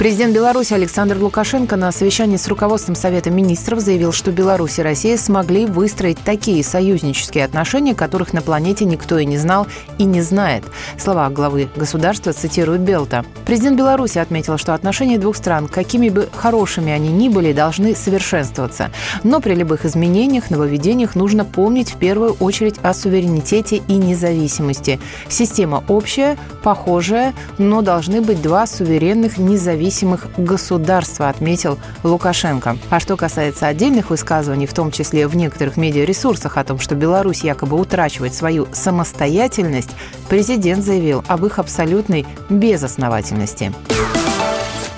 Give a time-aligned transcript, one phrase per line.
[0.00, 5.18] Президент Беларуси Александр Лукашенко на совещании с руководством Совета министров заявил, что Беларусь и Россия
[5.18, 9.66] смогли выстроить такие союзнические отношения, которых на планете никто и не знал
[9.98, 10.64] и не знает.
[10.96, 13.26] Слова главы государства цитируют Белта.
[13.44, 18.90] Президент Беларуси отметил, что отношения двух стран, какими бы хорошими они ни были, должны совершенствоваться.
[19.22, 24.98] Но при любых изменениях, нововведениях нужно помнить в первую очередь о суверенитете и независимости.
[25.28, 32.76] Система общая, похожая, но должны быть два суверенных независимых независимых государства, отметил Лукашенко.
[32.90, 37.42] А что касается отдельных высказываний, в том числе в некоторых медиаресурсах о том, что Беларусь
[37.42, 39.90] якобы утрачивает свою самостоятельность,
[40.28, 43.72] президент заявил об их абсолютной безосновательности.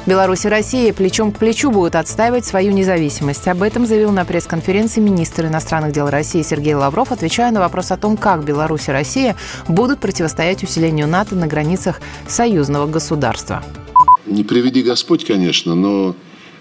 [0.04, 3.46] Беларусь и Россия плечом к плечу будут отстаивать свою независимость.
[3.46, 7.96] Об этом заявил на пресс-конференции министр иностранных дел России Сергей Лавров, отвечая на вопрос о
[7.96, 9.36] том, как Беларусь и Россия
[9.68, 13.62] будут противостоять усилению НАТО на границах союзного государства.
[14.26, 16.14] Не приведи Господь, конечно, но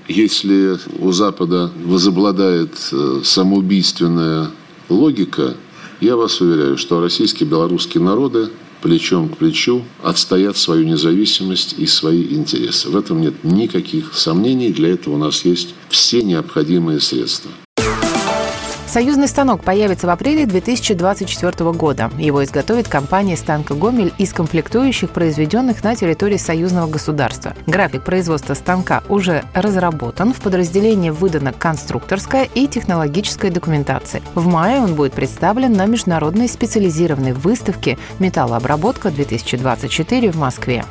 [0.07, 4.51] если у Запада возобладает э, самоубийственная
[4.89, 5.55] логика,
[5.99, 8.49] я вас уверяю, что российские и белорусские народы
[8.81, 12.89] плечом к плечу отстоят свою независимость и свои интересы.
[12.89, 14.71] В этом нет никаких сомнений.
[14.71, 17.51] Для этого у нас есть все необходимые средства.
[18.91, 22.11] Союзный станок появится в апреле 2024 года.
[22.17, 27.55] Его изготовит компания «Станка Гомель» из комплектующих, произведенных на территории союзного государства.
[27.67, 30.33] График производства станка уже разработан.
[30.33, 34.21] В подразделении выдана конструкторская и технологическая документация.
[34.35, 40.83] В мае он будет представлен на международной специализированной выставке «Металлообработка-2024» в Москве.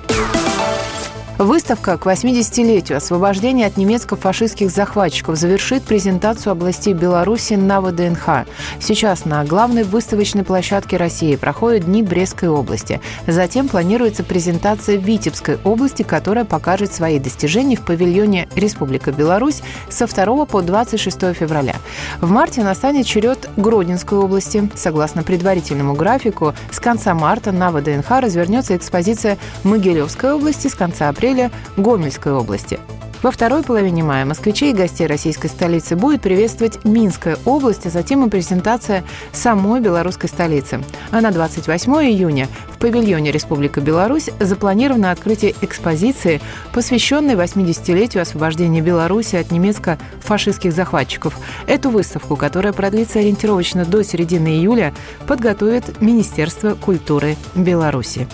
[1.41, 8.45] Выставка к 80-летию освобождения от немецко-фашистских захватчиков завершит презентацию областей Беларуси на ВДНХ.
[8.79, 13.01] Сейчас на главной выставочной площадке России проходят Дни Брестской области.
[13.27, 20.45] Затем планируется презентация Витебской области, которая покажет свои достижения в павильоне Республика Беларусь со 2
[20.45, 21.77] по 26 февраля.
[22.21, 24.71] В марте настанет черед Гродненской области.
[24.75, 31.30] Согласно предварительному графику, с конца марта на ВДНХ развернется экспозиция Могилевской области, с конца апреля
[31.31, 32.79] апреля Гомельской области.
[33.23, 38.25] Во второй половине мая москвичей и гостей российской столицы будет приветствовать Минская область, а затем
[38.25, 40.83] и презентация самой белорусской столицы.
[41.11, 46.41] А на 28 июня в павильоне Республика Беларусь запланировано открытие экспозиции,
[46.73, 51.39] посвященной 80-летию освобождения Беларуси от немецко-фашистских захватчиков.
[51.67, 54.95] Эту выставку, которая продлится ориентировочно до середины июля,
[55.27, 58.27] подготовит Министерство культуры Беларуси.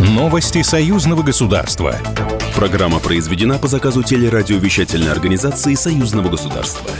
[0.00, 1.94] Новости союзного государства.
[2.56, 6.90] Программа произведена по заказу телерадиовещательной организации союзного государства.